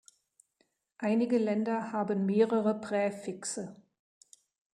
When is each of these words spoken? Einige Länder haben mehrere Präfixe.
Einige 0.97 1.37
Länder 1.37 1.91
haben 1.91 2.25
mehrere 2.25 2.73
Präfixe. 2.81 3.75